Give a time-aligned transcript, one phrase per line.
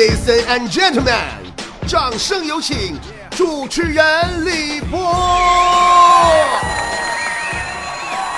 [0.00, 1.12] Ladies and gentlemen，
[1.86, 2.98] 掌声有请
[3.36, 4.98] 主持人李波。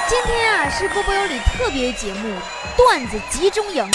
[0.09, 2.35] 今天啊是波波有理特别节目
[2.77, 3.89] 段子集中营。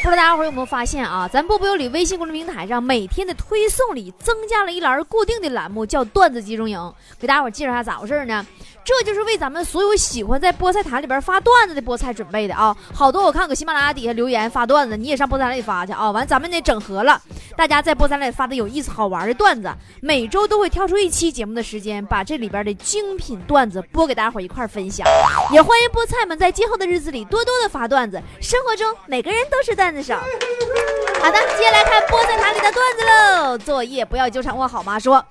[0.00, 1.28] 不知道大家伙有没有发现啊？
[1.30, 6.94] 咱波波有理微信公众平台上每天的推送里增加了一栏固定的栏目，叫段子集中营。
[7.18, 8.46] 给大家伙介绍一下咋回事呢？
[8.84, 12.74] 这就是为咱们所有喜欢在菠菜坛里边发段子的菠菜准备的啊！
[12.94, 16.10] 好多我看搁喜马拉雅底下留言发段子，你也上菠菜坛里发去啊！
[16.10, 17.20] 完，咱们得整合了，
[17.58, 19.68] 大家在菠菜坛里发的有意思、好玩的段子，
[20.00, 25.04] 每周都会挑出一期节目的时间，把这里边的精品段子播给大家伙一块分享。
[25.50, 30.14] 也欢迎菠菜们在今后的日子里多多的发段子，生活中每个人都是段子手。
[30.14, 33.58] 好的，接下来看菠菜塔里的段子喽。
[33.58, 34.96] 作业不要纠缠我好吗？
[34.96, 35.24] 说。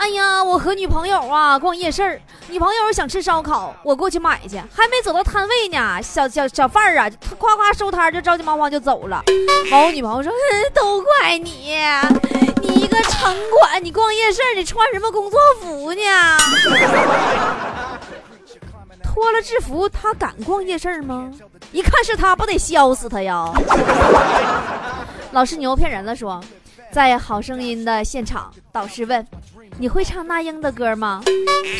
[0.00, 2.18] 哎呀，我和女朋友啊逛夜市儿，
[2.48, 9.22] 女朋友想吃烧烤，我过去买去，还没走到摊位呢，小小小贩儿啊，他夸夸收摊就着急忙慌就走了。
[9.70, 10.32] 完，我女朋友说，
[10.74, 11.76] 都怪你，
[12.62, 16.00] 你一个城管，你逛夜市你穿什么工作服呢？
[19.04, 21.30] 脱了制服他敢逛夜市吗？
[21.72, 23.52] 一看是他，不得削死他呀！
[25.32, 26.42] 老师牛骗人了，说。
[26.92, 29.24] 在好声音的现场，导师问
[29.80, 31.22] ：“你会唱那英的歌吗？”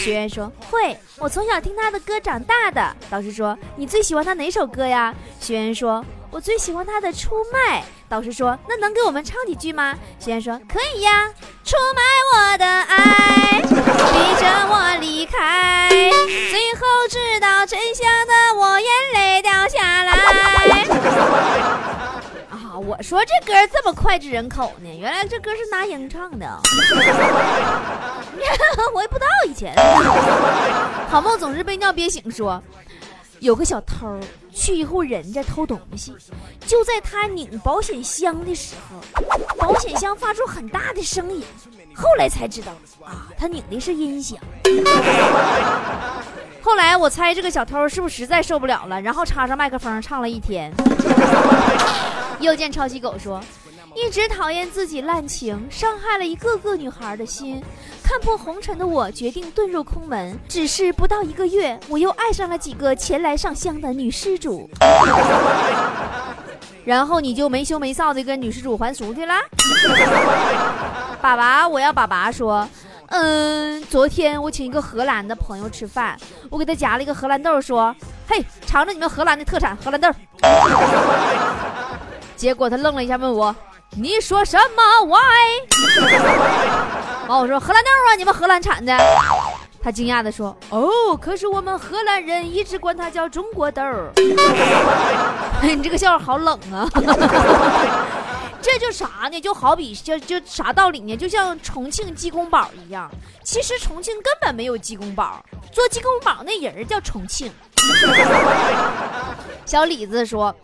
[0.03, 11.31] 学员说：“会，我从小听他的歌长大的。”导师说：“你最喜欢他哪首歌呀？”学员说：“我最喜欢他的《出卖》。”导师说：“那能给我们唱几句吗？”学员说：“可以呀。”
[11.63, 12.01] 出卖
[12.33, 13.69] 我的爱，逼
[14.41, 20.11] 着我离开，最后知道真相的我眼泪掉下来。
[23.03, 26.47] 说这歌这么脍炙人口呢，原来这歌是那英唱的，
[28.95, 29.75] 我也不知道以前。
[31.09, 32.63] 好梦总是被尿憋醒，说
[33.39, 34.21] 有个小偷
[34.53, 36.15] 去一户人家偷东西，
[36.67, 39.01] 就在他拧保险箱的时候，
[39.57, 41.43] 保险箱发出很大的声音，
[41.95, 44.39] 后来才知道啊，他拧的是音响。
[46.63, 50.71] 后来我猜这个小偷是不是实在受不了了，然后插上麦克风唱了一天。
[52.41, 53.39] 又见抄袭狗说
[53.95, 57.63] ：“一直讨厌自己滥情，伤害了一个个女孩的心。
[58.03, 60.37] 看破红尘的我，决定遁入空门。
[60.49, 64.69] 只是不到一个月，我又爱上了几个前来上香的女施主。
[66.83, 69.35] 然后你就没羞没臊的跟女施主还俗去了。
[71.21, 72.67] ”爸爸，我要爸爸说
[73.09, 76.19] ：“嗯，昨天我请一个荷兰的朋友吃饭，
[76.49, 77.95] 我给他夹了一个荷兰豆，说：
[78.27, 80.09] 嘿，尝尝你们荷兰的特产荷兰豆。”
[82.41, 83.55] 结果他愣了一下，问我
[84.01, 85.61] ：“你说什么？Why？”
[87.29, 88.97] 完我说：“荷兰豆啊，你们荷兰产的。”
[89.85, 93.83] 他惊讶的说：“哦，可是我们荷兰人一直管它叫中国豆。
[95.61, 96.89] ”你这个笑话好冷啊！
[98.63, 99.39] 这就啥呢？
[99.39, 101.15] 就好比就就啥道理呢？
[101.15, 103.11] 就像重庆鸡公煲一样，
[103.45, 107.53] 其实重庆根本没有鸡公煲，做鸡公煲那人叫重庆。
[109.67, 110.57] 小李子说。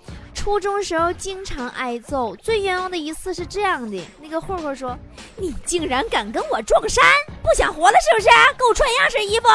[0.46, 4.96] 初中时候经常挨揍，最冤枉的一次是这样的：那个混混说
[5.36, 7.04] ：“你竟然敢跟我撞衫，
[7.42, 8.28] 不想活了是不是？
[8.56, 9.48] 给我穿一样式衣服。”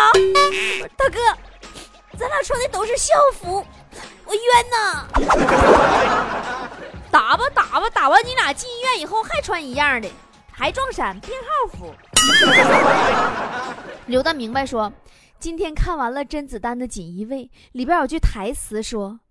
[0.98, 1.20] 大哥，
[2.20, 3.66] 咱俩穿的都是校服，
[4.26, 5.08] 我冤呐！
[7.10, 10.10] 打吧打吧，打完你俩进医院以后还穿一样的，
[10.52, 11.96] 还撞衫，病号服。
[14.08, 14.92] 刘大明白说
[15.40, 19.22] ：“今天看完了甄子丹的《锦衣卫》，里边有句台词说。”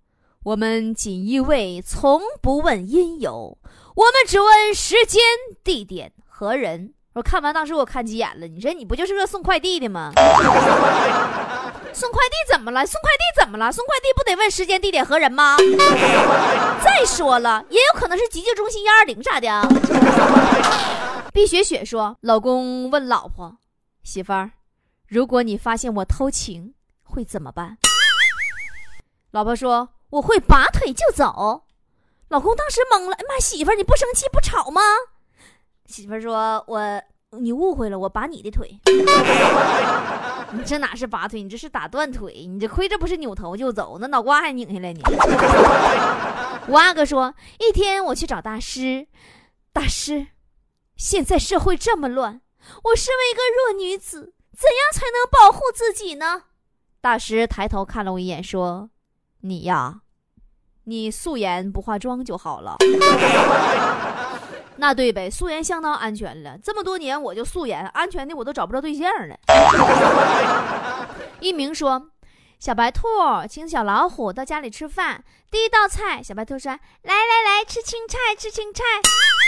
[0.43, 3.59] 我们锦衣卫从不问因由，
[3.95, 5.21] 我们只问时间、
[5.63, 6.95] 地点和人。
[7.13, 10.13] 我看完当时我看急眼了，你说你不就是个送快递的吗？
[11.93, 12.87] 送快递怎么了？
[12.87, 13.71] 送快递怎么了？
[13.71, 15.59] 送快递不得问时间、地点和人吗？
[16.83, 19.69] 再说了，也有可能是急救中心幺二零啥的。
[21.35, 23.59] 毕雪雪说：“老公问老婆，
[24.03, 24.53] 媳妇儿，
[25.07, 27.77] 如果你发现我偷情，会怎么办？”
[29.33, 29.91] 老婆说。
[30.11, 31.63] 我会拔腿就走，
[32.29, 33.15] 老公当时懵了。
[33.15, 34.81] 哎妈，媳妇儿你不生气不吵吗？
[35.87, 37.03] 媳妇儿说：“我
[37.39, 38.79] 你误会了，我拔你的腿。
[40.53, 42.47] 你这哪是拔腿，你这是打断腿。
[42.47, 45.01] 你这亏这不是扭头就走，那脑瓜还拧下来呢。
[46.69, 49.07] ”五阿哥说：“一天我去找大师，
[49.73, 50.29] 大师，
[50.97, 52.41] 现在社会这么乱，
[52.85, 56.45] 我身为一个弱女子，怎样才能保护自己呢？”
[57.01, 58.91] 大师抬头看了我一眼，说。
[59.43, 60.01] 你呀，
[60.85, 62.77] 你素颜不化妆就好了。
[64.77, 66.57] 那对呗，素颜相当安全了。
[66.63, 69.37] 这么多年我就素颜，安全的我都找不着对象了。
[71.41, 72.11] 一鸣说
[72.61, 73.09] ：“小白兔
[73.49, 76.71] 请小老虎到家里吃饭，第一道菜，小白兔说
[77.05, 78.83] ：“来来来，吃青菜，吃青菜。”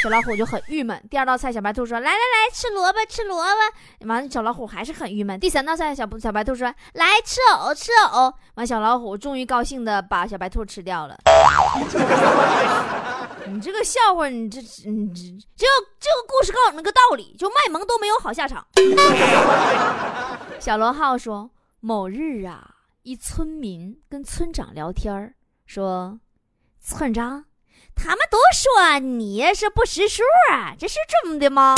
[0.02, 0.98] 小老虎就很郁闷。
[1.10, 3.50] 第二道菜，小白兔说：“来来来，吃萝卜，吃萝卜。”
[4.08, 5.38] 完了，小老虎还是很郁闷。
[5.38, 11.18] 第三道菜，小小白兔说：“来吃藕，吃藕。”完，小老虎终于高兴的把小白兔吃掉了。
[13.46, 15.20] 你这个笑话，你这你这
[15.54, 15.66] 这
[16.00, 18.66] 这个故事告诉你们个道理，就卖萌都没有好下场。
[20.58, 21.50] 小罗浩说
[21.80, 22.70] ：“某日啊。”
[23.02, 25.34] 一村民跟村长聊天
[25.66, 26.20] 说
[26.80, 27.46] ：“村长，
[27.96, 30.22] 他们都说你是不识数
[30.52, 31.74] 啊，这是真的吗？”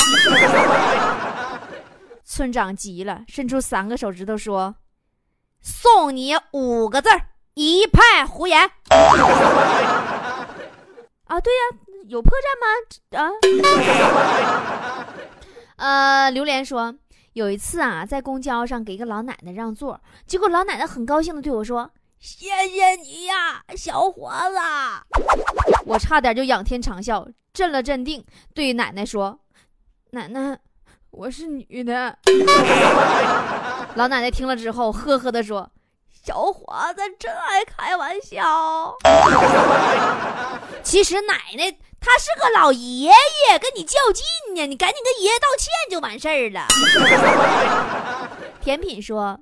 [2.23, 4.75] 村长急了，伸出三个手指头说
[5.61, 8.69] ：“送你五个字儿，一派胡言。”
[11.25, 11.61] 啊，对呀，
[12.07, 12.67] 有破绽吗？
[13.17, 13.31] 啊？
[15.77, 16.93] 呃，榴莲说。
[17.35, 24.55] 有一次啊，在公交上给一个老奶奶让座，结果老奶奶很高兴的对我说：“谢谢你呀，小伙子。”
[25.85, 28.23] 我差点就仰天长啸，镇了镇定，
[28.53, 29.37] 对奶奶说
[30.11, 30.57] ：“奶奶，
[31.11, 32.17] 我是女的。
[33.95, 35.69] ”老奶奶听了之后，呵呵的说
[36.25, 38.95] ：“小伙子真爱开玩笑。
[40.83, 41.77] ”其实奶奶。
[42.07, 44.23] 他是个老爷爷，跟你较劲
[44.55, 46.67] 呢，你赶紧跟爷爷道歉就完事儿了。
[48.61, 49.39] 甜品说：“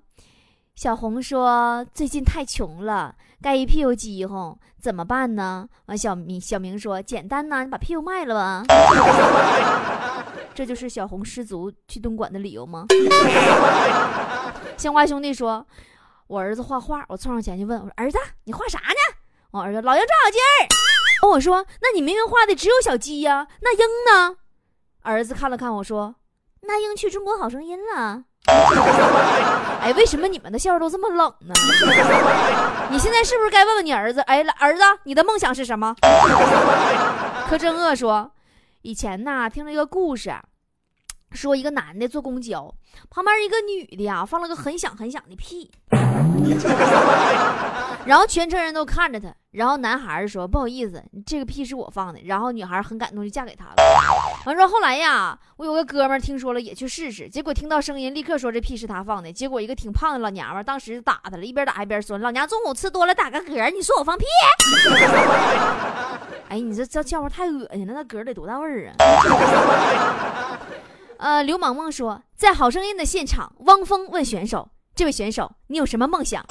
[0.74, 8.64] 小红说最近太穷了，盖一屁股饥荒，怎么办呢？”完，小明小明说：“简单呐，你把屁股卖了吧。
[10.56, 12.86] ”这就是小红失足去东莞的理由吗？
[14.78, 15.68] 鲜花兄弟说
[16.34, 19.16] ：“我儿子画画，我凑上前去问我说：‘儿子，你画啥呢？’
[19.54, 20.68] 我儿子老鹰抓小鸡儿。”
[21.22, 24.36] 跟我说：“那你明明画的只有小鸡呀，那鹰呢？”
[25.04, 26.16] 儿子看了看我说
[26.66, 28.24] ：“那鹰去中国好声音了。
[29.80, 31.54] ”哎，为什么你们的笑都这么冷呢？
[32.90, 34.20] 你现在是不是该问问你儿子？
[34.22, 35.96] 哎，儿子，你的梦想是什么？
[37.48, 38.32] 柯震恶说
[38.82, 40.34] ：“以前呐，听了一个故事，
[41.34, 42.74] 说一个男的坐公交，
[43.10, 45.70] 旁边一个女的呀，放了个很响很响的屁。
[48.06, 53.76] ”然后全车人都看着他，然后男孩说：“不好意思，这个屁是我放的。”然后女孩很感动，就嫁给他了。
[54.46, 59.32] 完说后来呀，我有个哥们听说了，也去试试，结果听到声音，立刻说这屁是他放的。
[59.32, 64.26] 结果一个挺胖的老娘们当时就打他了，一边打一边说：“老娘中午吃多了，打个嗝，你说我放屁？”
[66.50, 68.96] 哎，你这这叫话太恶心了，那嗝得多大味儿啊？
[71.24, 74.68] 呃，刘萌萌说，在《好声音》的现场，汪峰问选手。
[74.94, 76.44] 这位选手，你有什么梦想？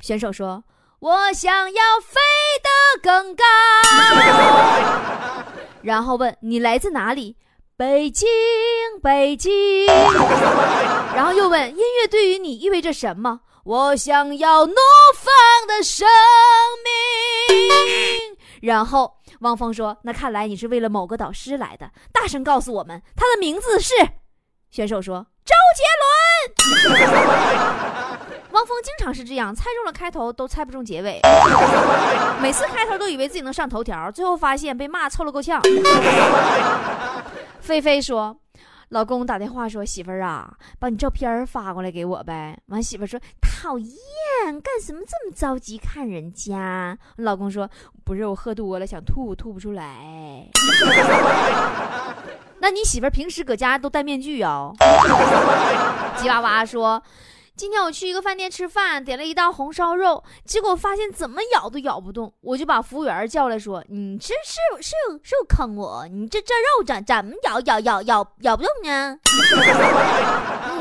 [0.00, 0.62] 选手说
[1.02, 2.20] ：“我想要飞
[2.62, 3.42] 得更高。
[5.82, 7.36] ”然后问：“你来自哪里
[7.76, 8.28] ？”“北京，
[9.02, 9.86] 北京。”
[11.12, 14.74] 然后又问：“音乐对于你意味着什么？”“我想要怒
[15.16, 16.06] 放的生
[17.50, 23.94] 命。”然后汪峰说：“那看来你是为了某个导师来的，大声告诉我们，他的名字是。”
[24.70, 25.84] 选手说：“周杰
[26.88, 27.06] 伦。
[28.52, 31.20] ”汪峰经常是这样，猜中了开头都猜不中结尾，
[32.40, 35.60] 每次开头都以为自己能上头条，最后发现被骂凑了够呛。
[37.60, 38.36] 菲菲说
[38.90, 43.90] ：“老公打电话说，媳妇儿啊，把你照片发过来给我呗。”完，媳妇儿说：“讨厌，
[44.60, 47.68] 干什么这么着急看人家？”老公说
[48.04, 50.48] ：“不是我喝多了想吐，吐不出来。”
[52.58, 54.72] 那你媳妇儿平时搁家都戴面具啊？
[56.16, 57.02] 吉娃娃说
[57.56, 66.06] ：“今天我去一个饭店吃饭，点了一道红烧肉，结果发现怎么咬都咬不动，我就把服务员叫来说：‘你这是是是有坑我？
[66.08, 69.18] 你这这肉怎怎么咬咬咬咬咬不动呢？’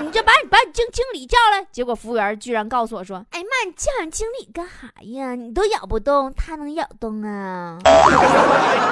[0.04, 5.34] 你这把你把你经经理叫来，结果服务员居然告诉我说：‘哎妈，你叫俺经理干啥呀？
[5.34, 7.80] 你都咬不动，他能咬动啊？’”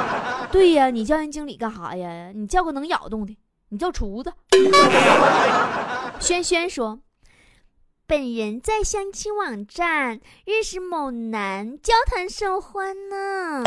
[0.53, 2.31] 对呀，你叫人经理干啥呀？
[2.33, 3.37] 你叫个能咬动的，
[3.67, 4.31] 你叫厨子。
[6.21, 6.97] 轩轩说。
[8.05, 13.63] 本人在相亲网站认识某男，交谈甚欢呢，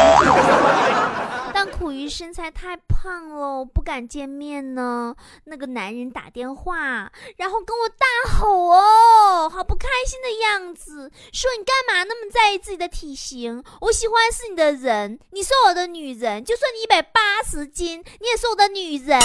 [1.55, 5.17] 但苦于身材太胖了，不敢见面呢。
[5.45, 13.65] 那个男人打电话，然后跟我大吼哦，好不开心的样子，说你干嘛那么在意自己的体型？
[13.81, 19.19] 我喜欢是你的人，你是我的女人，就算你一百八十斤，你也是我的女人。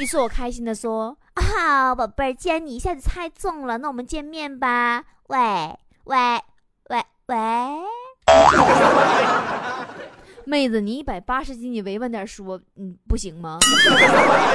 [0.00, 1.16] 于是我开心的说。
[1.34, 5.04] 啊，宝贝儿，既然你一下子猜中了，那我们见面吧。
[5.28, 5.38] 喂
[6.04, 6.16] 喂
[6.90, 7.36] 喂喂，
[10.44, 13.58] 妹子，你一百八十斤，你委婉点说，嗯，不行吗？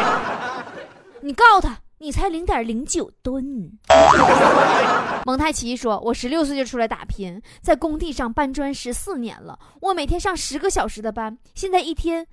[1.22, 3.72] 你告诉他，你才零点零九吨。
[5.26, 9.58] 蒙太奇说：“我十六岁就出来打拼，在工地上搬砖十四年了。
[9.82, 12.28] 我每天上十个小时的班，现在一天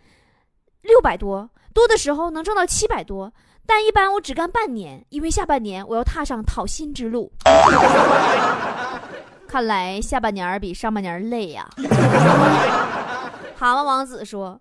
[0.82, 3.32] 六百多，多的时候能挣到七百多。
[3.66, 7.32] 但一般我只干半年，因为下半年我要踏上讨薪之路。
[9.48, 11.68] 看来下半年比上半年累呀。
[13.56, 14.60] ”蛤蟆王子说：“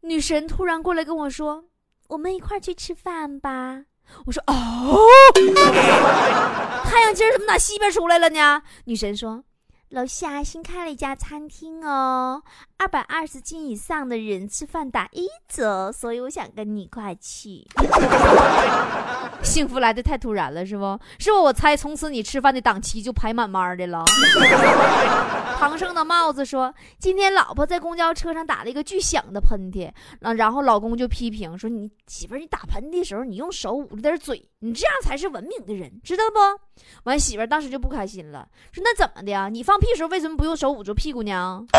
[0.00, 1.64] 女神突然过来跟我说，
[2.08, 3.82] 我们一块去吃饭吧。”
[4.26, 4.98] 我说：“哦，
[6.84, 9.44] 太阳今儿怎么打西边出来了呢？”女神说
[9.92, 12.42] ：“楼下新开了一家餐厅哦，
[12.78, 17.62] 二百二十斤以上的人吃饭打一折，所以我想跟你一块去。
[19.44, 20.98] 幸福来的太突然了，是不？
[21.18, 21.42] 是不？
[21.42, 24.02] 我猜从此你吃饭的档期就排满满的了。
[25.60, 36.38] ”唐生的帽子说：“今天老婆在公交车上打了一个巨响的喷嚏，然后老公就批评说：‘你媳妇儿，你打喷嚏的时候你用手捂着点嘴，你这样才是文明的人，知道不？’
[37.04, 39.48] 完，媳妇儿当时就不开心了，说：‘那怎么的呀？
[39.48, 41.64] 你放屁时候为什么不用手捂住屁股呢？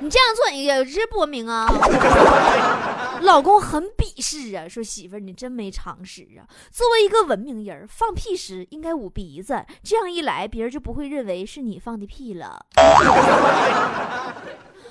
[0.00, 1.68] 你这样做也是不文明啊！’
[3.22, 6.42] 老公很鄙视啊，说：‘媳妇儿，你真没常识啊！
[6.70, 12.66] 作为一个文明人，放屁时应该捂鼻子，这样一来，别人就不会认为是你放的。’”屁了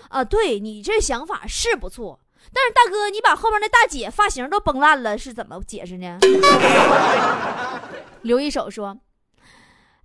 [0.10, 0.24] 啊！
[0.24, 2.20] 对你这想法是不错，
[2.52, 6.18] 但是大哥，你把后面那大姐发型都崩烂了，是怎么解释呢？
[8.22, 8.98] 留一手说：“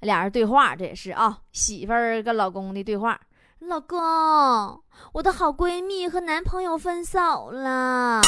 [0.01, 3.21] 俩人对话，这也是啊，媳妇儿跟老公的对话。
[3.61, 3.99] 老公，
[5.13, 8.23] 我的好闺蜜和男朋友分手了。”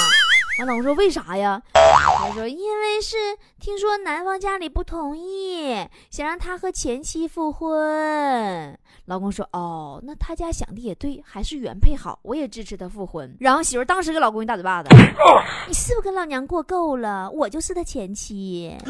[0.59, 3.17] 完，老公说：“为啥呀？”他说：“因为是
[3.61, 14.89] 听说男方家里不同意，想让他和前妻复婚。”老公说：“哦，那他家想的也对，还是原配好，我也支持他复婚。”然后媳妇当时给老公一大嘴巴子
[15.67, 17.31] ：“你是不是跟老娘过够了？
[17.31, 18.77] 我就是他前妻。”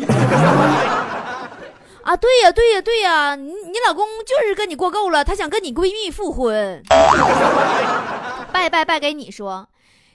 [2.03, 6.83] 啊，对呀，对呀，对呀，你你老公就是跟你过够了，他想跟你闺蜜复婚。
[8.51, 9.69] 拜拜拜，给你说。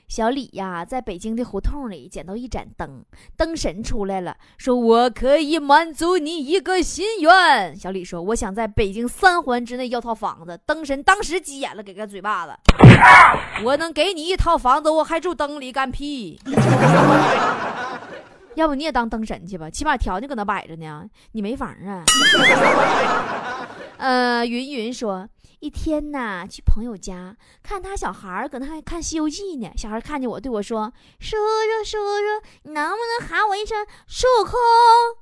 [0.07, 3.03] 小李呀，在北京的胡同里捡到一盏灯，
[3.35, 12.53] 灯神出来了，说：“我可以满足你一个心愿。”小李说：“我想在北京三环之内要套房子。”灯神当时急眼了，给个嘴巴子
[13.65, 16.39] ：“我能给你一套房子，我还住灯里干屁？
[18.55, 22.03] 要不你也当灯神去吧，起码条件搁那摆着呢，你没房啊。
[23.97, 25.27] ”呃，云云说。
[25.59, 29.71] 一天呐，去朋友家看他小孩儿搁那还看《西游记》呢。
[29.77, 30.91] 小孩看见我，对我说
[31.21, 34.59] ：“叔叔，叔叔，你能不能喊我一声孙悟空？”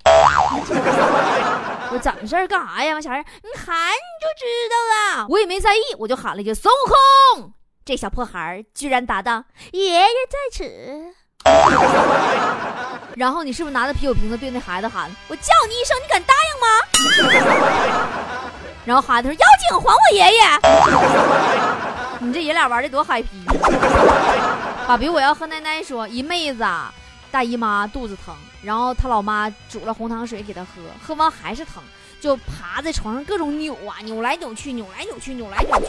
[0.10, 2.48] 我说：“怎么事儿？
[2.50, 7.54] 干啥呀？”小孩：“你喊你就知道了。”我也没在意，我就喊了一句：“孙悟空！”
[7.86, 11.14] 这小破孩居然答道：“爷爷在此。”
[13.16, 16.68] 然后你是不是拿着啤酒瓶子对那孩子喊：“我叫你一声，你敢答应吗？”
[18.86, 20.42] 然后孩子说：“妖精，还我爷爷！”
[22.24, 23.30] 你这爷俩玩的多嗨皮！
[24.88, 26.94] 爸比，我要和奶奶说，一妹子啊，
[27.32, 31.84] 大姨妈肚子疼，然后她老妈煮了红糖水给她喝，喝完还是疼，
[32.20, 35.88] 就爬在床上各种扭啊，扭来扭去，扭来扭去，扭来扭去。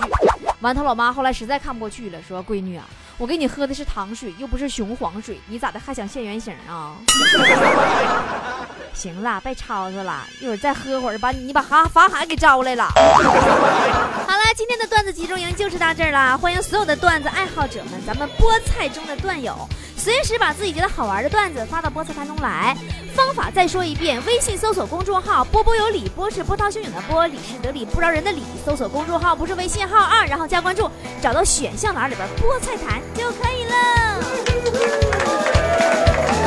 [0.61, 2.85] 完，她老妈后来实在看不过去了，说：“闺女啊，
[3.19, 6.97] 我给你喝的是糖水，又不是雄黄水，你咋的还想现原形啊？”
[8.95, 12.85] 行了，别吵吵了，一会儿再喝会儿，把你把哈法海给招来了。
[12.95, 19.57] 好了，今天的段子集中营就是到这儿了，欢迎所有的段子爱好者们，咱们菠菜中的段友，
[20.03, 22.77] 随时把自己觉得好玩的段子发到菠菜坛中来。
[23.15, 28.43] 方法再说一遍，微信搜索公众号“波波有理”，波是波涛汹涌的波，理是得理不饶人的理。
[28.67, 30.91] 搜索公众号不是微信号二，然后加关注，
[31.23, 33.75] 找到选项栏里边菠菜坛就可以了。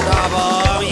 [0.10, 0.86] 大风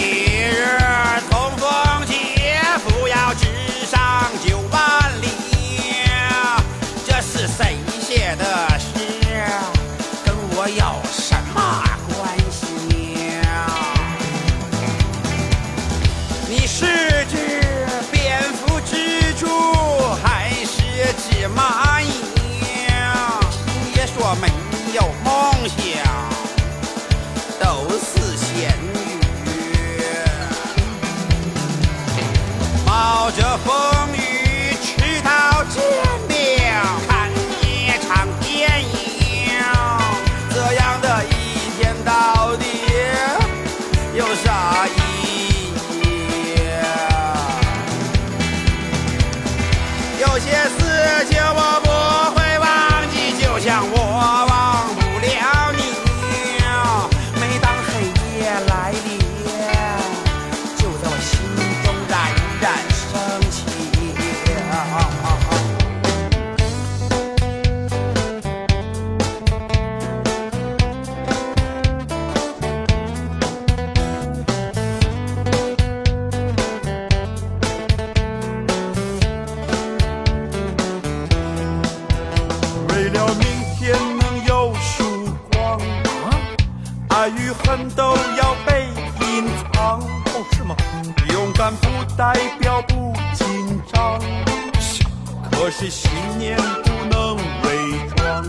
[95.76, 98.44] 是信念不能伪装。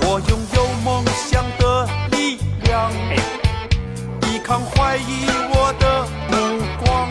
[0.00, 2.90] 我拥有梦想的力量，
[4.20, 6.34] 抵抗怀疑我的目
[6.84, 7.08] 光。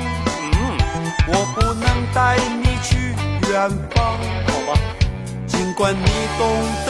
[0.54, 0.78] 嗯，
[1.30, 3.16] 我不能带你去
[3.50, 4.20] 远方。
[5.48, 6.06] 尽管你
[6.38, 6.42] 懂
[6.86, 6.90] 得